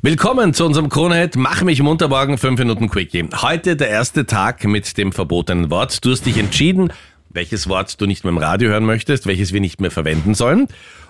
Willkommen 0.00 0.54
zu 0.54 0.64
unserem 0.64 0.90
Kronehit 0.90 1.34
Mach 1.34 1.62
mich 1.62 1.82
munter 1.82 2.06
morgen 2.06 2.38
5 2.38 2.56
Minuten 2.60 2.88
Quickie. 2.88 3.28
Heute 3.42 3.74
der 3.74 3.88
erste 3.88 4.26
Tag 4.26 4.62
mit 4.62 4.96
dem 4.96 5.10
verbotenen 5.10 5.70
Wort. 5.70 6.04
Du 6.04 6.12
hast 6.12 6.24
dich 6.24 6.38
entschieden, 6.38 6.92
welches 7.30 7.68
Wort 7.68 8.00
du 8.00 8.06
nicht 8.06 8.22
mehr 8.22 8.30
im 8.30 8.38
Radio 8.38 8.70
hören 8.70 8.84
möchtest, 8.84 9.26
welches 9.26 9.52
wir 9.52 9.60
nicht 9.60 9.80
mehr 9.80 9.90
verwenden 9.90 10.34
sollen. 10.34 10.68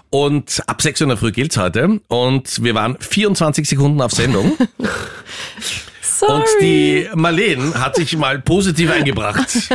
Und 0.08 0.62
ab 0.66 0.80
6 0.80 1.02
Uhr 1.02 1.04
in 1.04 1.08
der 1.10 1.18
Früh 1.18 1.32
gilt's 1.32 1.58
heute. 1.58 2.00
Und 2.08 2.64
wir 2.64 2.74
waren 2.74 2.96
24 2.98 3.68
Sekunden 3.68 4.00
auf 4.00 4.12
Sendung. 4.12 4.56
Sorry. 6.00 6.32
Und 6.32 6.46
die 6.62 7.08
Marleen 7.14 7.74
hat 7.74 7.96
sich 7.96 8.16
mal 8.16 8.40
positiv 8.40 8.90
eingebracht. 8.90 9.70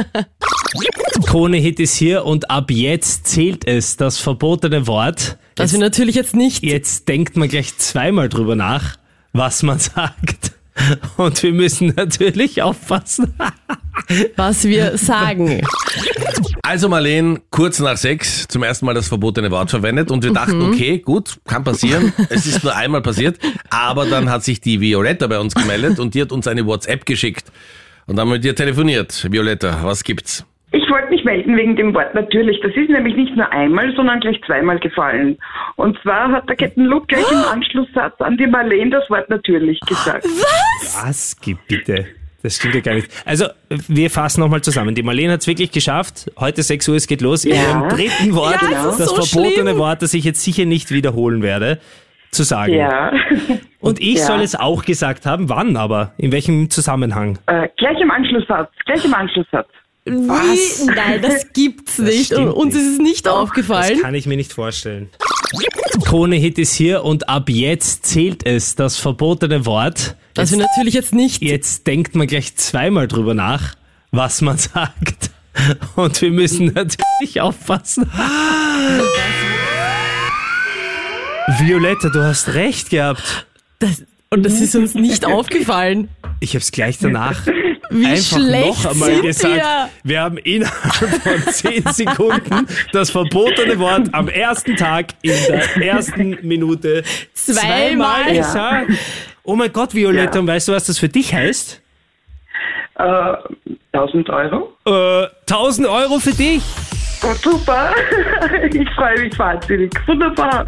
Krone-Hit 1.27 1.79
ist 1.79 1.95
hier 1.95 2.25
und 2.25 2.49
ab 2.49 2.71
jetzt 2.71 3.27
zählt 3.27 3.67
es, 3.67 3.95
das 3.95 4.17
verbotene 4.17 4.87
Wort. 4.87 5.37
das 5.53 5.71
wir 5.71 5.79
natürlich 5.79 6.15
jetzt 6.15 6.35
nicht. 6.35 6.63
Jetzt 6.63 7.07
denkt 7.07 7.37
man 7.37 7.47
gleich 7.47 7.77
zweimal 7.77 8.27
drüber 8.27 8.55
nach, 8.55 8.97
was 9.33 9.63
man 9.63 9.79
sagt. 9.79 10.53
Und 11.17 11.43
wir 11.43 11.53
müssen 11.53 11.93
natürlich 11.95 12.61
aufpassen. 12.61 13.33
was 14.35 14.63
wir 14.63 14.97
sagen. 14.97 15.61
Also 16.63 16.89
Marleen, 16.89 17.39
kurz 17.51 17.79
nach 17.79 17.97
sechs, 17.97 18.47
zum 18.47 18.63
ersten 18.63 18.85
Mal 18.85 18.93
das 18.93 19.07
verbotene 19.07 19.51
Wort 19.51 19.69
verwendet 19.69 20.09
und 20.09 20.23
wir 20.23 20.33
dachten, 20.33 20.61
okay, 20.61 20.97
gut, 20.97 21.39
kann 21.45 21.63
passieren. 21.63 22.11
Es 22.29 22.45
ist 22.45 22.63
nur 22.63 22.75
einmal 22.75 23.01
passiert. 23.01 23.37
Aber 23.69 24.05
dann 24.05 24.29
hat 24.29 24.43
sich 24.43 24.61
die 24.61 24.79
Violetta 24.81 25.27
bei 25.27 25.39
uns 25.39 25.53
gemeldet 25.53 25.99
und 25.99 26.15
die 26.15 26.21
hat 26.21 26.31
uns 26.31 26.47
eine 26.47 26.65
WhatsApp 26.65 27.05
geschickt. 27.05 27.51
Und 28.07 28.15
dann 28.15 28.23
haben 28.23 28.29
wir 28.29 28.35
mit 28.35 28.43
dir 28.43 28.55
telefoniert. 28.55 29.27
Violetta, 29.31 29.83
was 29.83 30.03
gibt's? 30.03 30.45
Ich 30.75 30.89
wollte 30.89 31.09
mich 31.09 31.23
melden 31.23 31.55
wegen 31.55 31.75
dem 31.75 31.93
Wort 31.93 32.15
natürlich. 32.15 32.59
Das 32.61 32.71
ist 32.75 32.89
nämlich 32.89 33.15
nicht 33.15 33.35
nur 33.35 33.49
einmal, 33.51 33.93
sondern 33.95 34.19
gleich 34.19 34.41
zweimal 34.45 34.79
gefallen. 34.79 35.37
Und 35.75 35.97
zwar 36.01 36.31
hat 36.31 36.49
der 36.49 36.55
Captain 36.55 36.85
Luke 36.85 37.05
gleich 37.07 37.31
im 37.31 37.37
Anschlusssatz 37.37 38.19
an 38.19 38.37
die 38.37 38.47
Marlene 38.47 38.89
das 38.89 39.07
Wort 39.09 39.29
natürlich 39.29 39.79
gesagt. 39.81 40.25
Was 41.05 41.39
gibt 41.39 41.67
bitte? 41.67 42.07
Das 42.41 42.55
stimmt 42.57 42.73
ja 42.75 42.81
gar 42.81 42.95
nicht. 42.95 43.07
Also, 43.23 43.45
wir 43.69 44.09
fassen 44.09 44.41
nochmal 44.41 44.61
zusammen. 44.61 44.95
Die 44.95 45.03
Marlene 45.03 45.33
hat 45.33 45.41
es 45.41 45.47
wirklich 45.47 45.71
geschafft. 45.71 46.29
Heute 46.39 46.63
6 46.63 46.89
Uhr, 46.89 46.95
es 46.95 47.07
geht 47.07 47.21
los. 47.21 47.45
In 47.45 47.55
Ja. 47.55 47.61
ihrem 47.61 47.89
dritten 47.89 48.35
Wort, 48.35 48.57
Ja, 48.63 48.87
es 48.89 48.93
ist 48.93 48.99
das 48.99 49.09
so 49.09 49.21
verbotene 49.21 49.69
schlimm. 49.69 49.77
Wort, 49.77 50.01
das 50.01 50.13
ich 50.15 50.23
jetzt 50.25 50.41
sicher 50.43 50.65
nicht 50.65 50.91
wiederholen 50.91 51.41
werde, 51.43 51.79
zu 52.31 52.41
sagen. 52.43 52.73
Ja. 52.73 53.13
Und 53.79 54.01
ich 54.01 54.15
Ja. 54.15 54.25
soll 54.25 54.41
es 54.41 54.55
auch 54.55 54.83
gesagt 54.83 55.25
haben. 55.27 55.49
Wann 55.49 55.77
aber? 55.77 56.13
In 56.17 56.31
welchem 56.31 56.69
Zusammenhang? 56.71 57.37
Äh, 57.45 57.69
gleich 57.77 57.99
im 58.01 58.09
Anschlusssatz. 58.11 58.71
Gleich 58.85 59.05
im 59.05 59.13
Anschlusssatz. 59.13 59.69
Wie? 60.05 60.85
Nein, 60.85 61.21
das 61.21 61.47
gibt's 61.53 61.97
nicht. 61.97 62.25
stimmt 62.27 62.47
Und 62.47 62.53
uns 62.53 62.73
nicht. 62.75 62.83
ist 62.83 62.91
es 62.93 62.99
nicht 62.99 63.25
Das 63.25 63.33
aufgefallen. 63.33 63.99
kann 64.01 64.15
ich 64.15 64.25
mir 64.25 64.35
nicht 64.35 64.51
vorstellen. 64.53 65.09
Krone-Hit 66.05 66.57
ist 66.57 66.73
hier 66.73 67.03
und 67.03 67.29
ab 67.29 67.49
jetzt 67.49 68.05
zählt 68.05 68.45
es, 68.45 68.75
das 68.75 68.97
verbotene 68.97 69.65
Wort. 69.65 70.15
Das 70.33 70.51
wir 70.51 70.57
natürlich 70.57 70.93
jetzt 70.95 71.13
nicht. 71.13 71.41
Jetzt 71.41 71.85
denkt 71.87 72.15
man 72.15 72.27
gleich 72.27 72.55
zweimal 72.55 73.07
drüber 73.07 73.33
nach, 73.33 73.75
was 74.11 74.41
man 74.41 74.57
sagt. 74.57 75.29
Und 75.95 76.19
wir 76.21 76.31
müssen 76.31 76.65
natürlich 76.73 77.39
aufpassen. 77.41 78.09
Violetta, 81.59 82.09
du 82.09 82.23
hast 82.23 82.49
recht 82.55 82.89
gehabt. 82.89 83.45
Das, 83.79 84.03
und 84.29 84.43
das 84.43 84.53
ist 84.59 84.75
uns 84.75 84.95
nicht 84.95 85.25
aufgefallen. 85.27 86.09
Ich 86.43 86.51
habe 86.51 86.59
es 86.59 86.71
gleich 86.71 86.97
danach 86.99 87.45
Wie 87.89 88.05
einfach 88.05 88.37
noch 88.37 88.85
einmal 88.91 89.21
gesagt. 89.21 89.53
wir. 89.55 89.89
Wir 90.03 90.21
haben 90.21 90.37
innerhalb 90.37 91.21
von 91.21 91.41
10 91.53 91.85
Sekunden 91.93 92.67
das 92.91 93.11
verbotene 93.11 93.77
Wort 93.79 94.13
am 94.13 94.27
ersten 94.27 94.75
Tag 94.75 95.11
in 95.21 95.31
der 95.47 95.77
ersten 95.81 96.37
Minute 96.41 97.03
Zweimal. 97.33 98.23
zweimal 98.23 98.33
gesagt. 98.35 98.91
Oh 99.43 99.55
mein 99.55 99.71
Gott, 99.71 99.93
Violetta, 99.93 100.33
Ja. 100.35 100.39
und 100.41 100.47
weißt 100.47 100.67
du, 100.67 100.71
was 100.73 100.85
das 100.87 100.97
für 100.97 101.09
dich 101.09 101.33
heißt? 101.33 101.81
Äh, 102.95 103.33
1000 103.93 104.29
Euro. 104.29 104.73
Äh, 104.85 105.27
1000 105.49 105.87
Euro 105.87 106.19
für 106.19 106.33
dich. 106.33 106.61
Oh, 107.25 107.33
super. 107.41 107.93
Ich 108.73 108.89
freue 108.95 109.19
mich 109.19 109.37
wahnsinnig. 109.39 109.91
Wunderbar. 110.07 110.65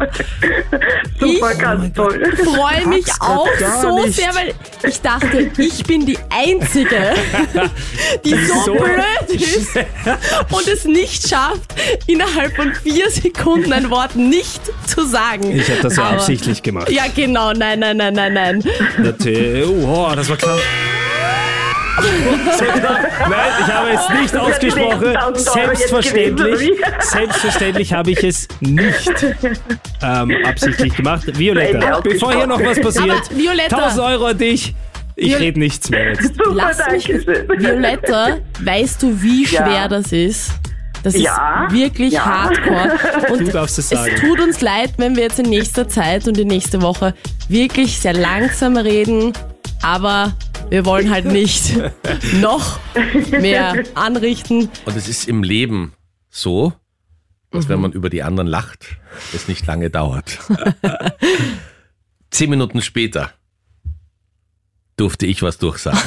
Super, 1.20 1.52
Ich- 1.52 1.58
ganz 1.58 1.92
toll. 1.94 2.22
freue 2.36 2.86
mich 2.88 3.06
auch 3.20 3.48
so 3.82 3.98
nicht. 4.04 4.14
sehr, 4.16 4.34
weil 4.34 4.54
ich 4.88 5.00
dachte, 5.00 5.50
ich 5.58 5.84
bin 5.84 6.04
die 6.06 6.18
Einzige, 6.30 7.14
die 8.24 8.34
so, 8.46 8.54
So 8.64 8.74
blöd 8.74 9.40
ist 9.40 9.76
und 10.50 10.68
es 10.68 10.84
nicht 10.84 11.28
schafft, 11.28 11.74
innerhalb 12.06 12.54
von 12.56 12.72
vier 12.74 13.10
Sekunden 13.10 13.72
ein 13.72 13.90
Wort 13.90 14.16
nicht 14.16 14.60
zu 14.86 15.06
sagen. 15.06 15.54
Ich 15.56 15.68
habe 15.70 15.82
das 15.82 15.96
ja 15.96 16.04
Aber- 16.04 16.14
absichtlich 16.16 16.62
gemacht. 16.62 16.90
Ja, 16.90 17.04
genau, 17.14 17.52
nein, 17.52 17.80
nein, 17.80 17.96
nein, 17.98 18.14
nein, 18.14 18.32
nein. 18.34 18.64
Natürlich. 18.98 19.68
Oh, 19.68 20.10
das 20.14 20.28
war 20.28 20.36
klar. 20.36 20.58
Nein, 21.96 23.52
ich 23.60 23.72
habe 23.72 23.90
es 23.90 24.08
nicht 24.20 24.36
ausgesprochen. 24.36 25.00
die 25.00 25.06
nächsten 25.06 25.16
1000 25.16 25.48
Euro 25.56 25.70
jetzt 25.70 25.88
Selbstverständlich, 25.88 26.70
selbstverständlich 27.00 27.92
habe 27.92 28.10
ich 28.10 28.24
es 28.24 28.48
nicht 28.60 29.12
ähm, 30.02 30.36
absichtlich 30.44 30.94
gemacht. 30.94 31.38
Violetta, 31.38 32.00
bevor 32.00 32.32
hier 32.34 32.46
noch 32.46 32.62
was 32.62 32.80
passiert, 32.80 33.10
Aber 33.10 33.36
Violetta- 33.38 33.76
1000 33.76 34.00
Euro 34.06 34.26
an 34.26 34.38
dich. 34.38 34.74
Ich 35.18 35.32
Viol- 35.32 35.38
rede 35.38 35.58
nichts 35.58 35.88
mehr 35.88 36.10
jetzt. 36.10 36.22
Super, 36.34 36.50
Lass 36.52 36.78
mich. 36.90 37.08
Violetta, 37.08 38.36
weißt 38.60 39.02
du, 39.02 39.22
wie 39.22 39.46
schwer 39.46 39.66
Ja. 39.72 39.88
das 39.88 40.12
ist? 40.12 40.50
Das 41.02 41.16
Ja, 41.16 41.66
ist 41.68 41.74
wirklich 41.74 42.12
ja. 42.14 42.24
hardcore. 42.26 42.92
Du 43.28 43.32
Und 43.34 43.54
darfst 43.54 43.78
es 43.78 43.90
es 43.92 43.98
sagen. 43.98 44.16
tut 44.20 44.40
uns 44.40 44.60
leid, 44.60 44.90
wenn 44.98 45.16
wir 45.16 45.22
jetzt 45.24 45.38
in 45.38 45.48
nächster 45.48 45.88
Zeit 45.88 46.26
und 46.28 46.36
in 46.36 46.48
nächste 46.48 46.82
Woche 46.82 47.14
wirklich 47.48 47.98
sehr 47.98 48.12
langsam 48.12 48.76
reden, 48.76 49.32
aber 49.82 50.32
wir 50.70 50.84
wollen 50.84 51.10
halt 51.10 51.26
nicht 51.26 51.74
noch 52.40 52.78
mehr 53.30 53.84
anrichten. 53.94 54.68
Und 54.84 54.96
es 54.96 55.08
ist 55.08 55.28
im 55.28 55.42
Leben 55.42 55.92
so, 56.30 56.72
dass 57.50 57.68
wenn 57.68 57.80
man 57.80 57.92
über 57.92 58.10
die 58.10 58.22
anderen 58.22 58.46
lacht, 58.48 58.86
es 59.34 59.48
nicht 59.48 59.66
lange 59.66 59.90
dauert. 59.90 60.38
Zehn 62.30 62.50
Minuten 62.50 62.82
später 62.82 63.30
durfte 64.96 65.26
ich 65.26 65.42
was 65.42 65.58
durchsagen. 65.58 65.98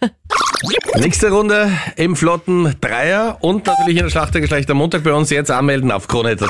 Nächste 0.96 1.30
Runde 1.30 1.70
im 1.96 2.16
flotten 2.16 2.74
Dreier 2.80 3.38
und 3.40 3.66
natürlich 3.66 3.96
in 3.98 4.04
der 4.04 4.10
Schlacht 4.10 4.32
der 4.34 4.40
Geschlechter 4.40 4.74
Montag 4.74 5.02
bei 5.04 5.12
uns 5.12 5.28
jetzt 5.30 5.50
anmelden 5.50 5.90
auf 5.90 6.08
krone.at. 6.08 6.40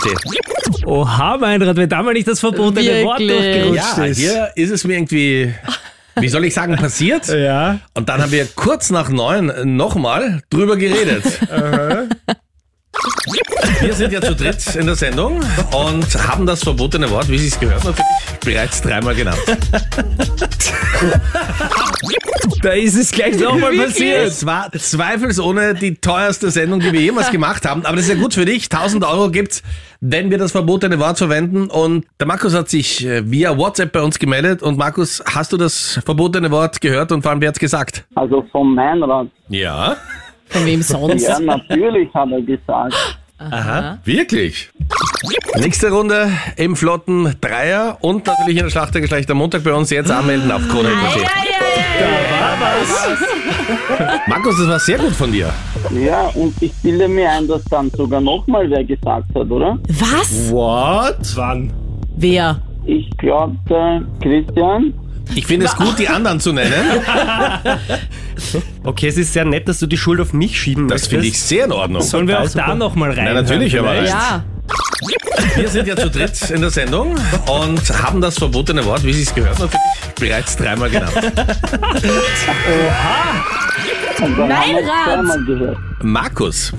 Oha, 0.84 1.36
Meinrad, 1.38 1.76
wenn 1.76 1.88
da 1.88 2.02
mal 2.02 2.12
nicht 2.14 2.28
das 2.28 2.40
verbotene 2.40 3.02
Wort 3.04 3.20
durchgerutscht 3.20 3.96
Ja, 3.98 4.04
ist. 4.04 4.18
hier 4.18 4.52
ist 4.54 4.70
es 4.70 4.84
mir 4.84 4.94
irgendwie, 4.94 5.54
wie 6.16 6.28
soll 6.28 6.44
ich 6.44 6.54
sagen, 6.54 6.76
passiert. 6.76 7.28
Ja. 7.28 7.78
Und 7.94 8.08
dann 8.08 8.22
haben 8.22 8.32
wir 8.32 8.46
kurz 8.54 8.90
nach 8.90 9.08
neun 9.08 9.76
nochmal 9.76 10.42
drüber 10.50 10.76
geredet. 10.76 11.24
Wir 13.80 13.94
sind 13.94 14.12
ja 14.12 14.20
zu 14.20 14.34
dritt 14.34 14.74
in 14.76 14.86
der 14.86 14.94
Sendung 14.94 15.40
und 15.72 16.28
haben 16.28 16.46
das 16.46 16.62
verbotene 16.62 17.10
Wort, 17.10 17.28
wie 17.28 17.38
Sie 17.38 17.48
es 17.48 17.58
gehört 17.58 17.84
natürlich, 17.84 18.06
bereits 18.44 18.82
dreimal 18.82 19.14
genannt. 19.14 19.38
Da 22.62 22.70
ist 22.70 22.96
es 22.96 23.10
gleich 23.10 23.38
nochmal 23.38 23.76
passiert. 23.76 24.26
Es 24.26 24.46
war 24.46 24.70
zweifelsohne 24.72 25.74
die 25.74 25.96
teuerste 25.96 26.50
Sendung, 26.50 26.80
die 26.80 26.92
wir 26.92 27.00
jemals 27.00 27.30
gemacht 27.30 27.66
haben. 27.66 27.84
Aber 27.84 27.96
das 27.96 28.06
ist 28.06 28.14
ja 28.14 28.20
gut 28.20 28.34
für 28.34 28.44
dich. 28.44 28.64
1000 28.72 29.04
Euro 29.04 29.30
gibt's, 29.30 29.62
wenn 30.00 30.30
wir 30.30 30.38
das 30.38 30.52
verbotene 30.52 30.98
Wort 30.98 31.18
verwenden. 31.18 31.68
Und 31.68 32.06
der 32.18 32.26
Markus 32.26 32.54
hat 32.54 32.68
sich 32.68 33.06
äh, 33.06 33.30
via 33.30 33.56
WhatsApp 33.56 33.92
bei 33.92 34.02
uns 34.02 34.18
gemeldet. 34.18 34.62
Und 34.62 34.78
Markus, 34.78 35.22
hast 35.26 35.52
du 35.52 35.56
das 35.56 36.00
verbotene 36.04 36.50
Wort 36.50 36.80
gehört 36.80 37.12
und 37.12 37.22
vor 37.22 37.32
allem 37.32 37.40
wer 37.40 37.48
hat's 37.48 37.58
gesagt? 37.58 38.04
Also 38.14 38.44
vom 38.52 38.74
Meinrad. 38.74 39.28
Ja. 39.48 39.96
Von 40.46 40.66
wem 40.66 40.82
sonst? 40.82 41.26
Ja, 41.26 41.38
natürlich 41.40 42.12
hat 42.14 42.30
er 42.30 42.42
gesagt. 42.42 42.94
Aha. 43.50 43.98
Wirklich? 44.04 44.70
Nächste 45.56 45.90
Runde 45.90 46.30
im 46.56 46.76
flotten 46.76 47.34
Dreier 47.40 47.98
und 48.00 48.26
natürlich 48.26 48.56
in 48.56 48.64
der 48.64 48.70
Schlacht 48.70 48.94
der 48.94 49.02
Geschlechter 49.02 49.34
Montag 49.34 49.64
bei 49.64 49.72
uns 49.72 49.90
jetzt 49.90 50.10
anmelden 50.10 50.50
auf 50.50 50.66
krone.at. 50.68 50.92
Markus, 54.26 54.58
das 54.58 54.68
war 54.68 54.78
sehr 54.78 54.98
gut 54.98 55.12
von 55.12 55.32
dir. 55.32 55.50
Ja, 56.04 56.22
und 56.34 56.54
ich 56.60 56.72
bilde 56.82 57.08
mir 57.08 57.30
ein, 57.30 57.46
dass 57.46 57.64
dann 57.64 57.90
sogar 57.90 58.20
nochmal 58.20 58.68
wer 58.68 58.84
gesagt 58.84 59.34
hat, 59.34 59.50
oder? 59.50 59.78
Was? 59.88 60.50
What? 60.50 61.36
Wann? 61.36 61.72
Wer? 62.16 62.60
Ich 62.86 63.08
glaube, 63.16 63.56
Christian. 64.20 64.92
Ich 65.34 65.46
finde 65.46 65.66
es 65.66 65.76
gut, 65.76 65.98
die 65.98 66.08
anderen 66.08 66.40
zu 66.40 66.52
nennen. 66.52 66.72
Okay, 68.84 69.08
es 69.08 69.16
ist 69.16 69.32
sehr 69.32 69.44
nett, 69.44 69.66
dass 69.68 69.78
du 69.78 69.86
die 69.86 69.96
Schuld 69.96 70.20
auf 70.20 70.32
mich 70.32 70.58
schieben 70.60 70.88
Das 70.88 71.06
finde 71.06 71.26
ich 71.26 71.40
sehr 71.40 71.64
in 71.66 71.72
Ordnung. 71.72 72.02
Sollen 72.02 72.28
wir 72.28 72.40
auch 72.40 72.46
Super. 72.48 72.66
da 72.68 72.74
nochmal 72.74 73.10
rein? 73.12 73.24
Na, 73.26 73.34
natürlich, 73.34 73.78
aber- 73.78 74.02
Ja. 74.04 74.44
Wir 75.56 75.68
sind 75.68 75.86
ja 75.86 75.94
zu 75.96 76.08
dritt 76.10 76.50
in 76.50 76.60
der 76.62 76.70
Sendung 76.70 77.14
und 77.48 78.02
haben 78.02 78.20
das 78.20 78.38
verbotene 78.38 78.84
Wort, 78.86 79.04
wie 79.04 79.12
Sie 79.12 79.22
es 79.22 79.34
gehört 79.34 79.58
natürlich, 79.58 79.80
bereits 80.18 80.56
dreimal 80.56 80.88
genannt. 80.90 81.12
Und 84.22 84.38
dann 84.38 84.52
haben 84.52 84.70
wir 84.72 84.78
es 84.80 84.86
Meinrad! 84.86 85.04
zweimal 85.26 85.44
gehört. 85.44 85.78
Markus, 86.02 86.72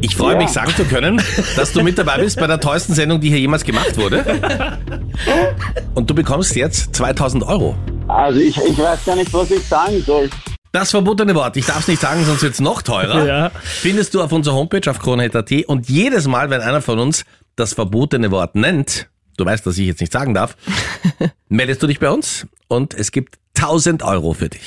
Ich 0.00 0.14
freue 0.14 0.34
Ja. 0.34 0.38
mich 0.38 0.50
sagen 0.50 0.72
zu 0.76 0.84
können, 0.84 1.20
dass 1.56 1.72
du 1.72 1.82
mit 1.82 1.98
dabei 1.98 2.18
bist 2.18 2.38
bei 2.38 2.46
der 2.46 2.60
teuersten 2.60 2.94
Sendung, 2.94 3.20
die 3.20 3.30
hier 3.30 3.40
jemals 3.40 3.64
gemacht 3.64 3.96
wurde. 3.96 4.24
Und 5.94 6.08
du 6.08 6.14
bekommst 6.14 6.54
jetzt 6.54 6.94
2000 6.94 7.42
Euro. 7.42 7.74
Also 8.08 8.40
ich, 8.40 8.56
ich 8.56 8.78
weiß 8.78 9.04
gar 9.04 9.16
nicht, 9.16 9.32
was 9.32 9.50
ich 9.50 9.62
sagen 9.64 10.02
soll. 10.02 10.30
Das 10.72 10.90
verbotene 10.90 11.34
Wort, 11.34 11.56
ich 11.56 11.66
darf 11.66 11.80
es 11.80 11.88
nicht 11.88 12.00
sagen, 12.00 12.24
sonst 12.24 12.42
wird 12.42 12.54
es 12.54 12.60
noch 12.60 12.82
teurer. 12.82 13.24
Ja. 13.24 13.50
Findest 13.62 14.14
du 14.14 14.22
auf 14.22 14.32
unserer 14.32 14.54
Homepage 14.54 14.90
auf 14.90 14.98
kronehit.at 14.98 15.50
und 15.66 15.88
jedes 15.88 16.26
Mal, 16.26 16.50
wenn 16.50 16.60
einer 16.60 16.82
von 16.82 16.98
uns 16.98 17.24
das 17.56 17.74
verbotene 17.74 18.30
Wort 18.30 18.54
nennt, 18.54 19.08
du 19.36 19.44
weißt, 19.44 19.66
dass 19.66 19.78
ich 19.78 19.86
jetzt 19.86 20.00
nicht 20.00 20.12
sagen 20.12 20.34
darf, 20.34 20.56
meldest 21.48 21.82
du 21.82 21.86
dich 21.86 22.00
bei 22.00 22.10
uns 22.10 22.46
und 22.68 22.94
es 22.94 23.12
gibt 23.12 23.38
1000 23.56 24.02
Euro 24.02 24.34
für 24.34 24.48
dich. 24.48 24.60